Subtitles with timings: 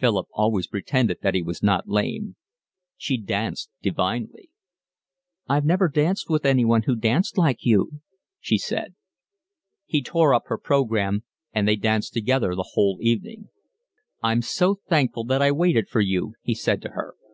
[0.00, 2.36] (Philip always pretended that he was not lame.)
[2.96, 4.48] She danced divinely.
[5.46, 8.00] "I've never danced with anyone who danced like you,"
[8.40, 8.94] she said.
[9.90, 13.50] She tore up her programme, and they danced together the whole evening.
[14.22, 17.14] "I'm so thankful that I waited for you," he said to her.